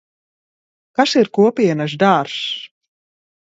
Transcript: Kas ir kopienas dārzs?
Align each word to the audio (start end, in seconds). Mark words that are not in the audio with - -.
Kas 1.01 1.13
ir 1.21 1.31
kopienas 1.39 1.97
dārzs? 2.07 2.43